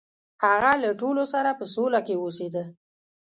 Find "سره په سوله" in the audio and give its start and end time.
1.33-1.99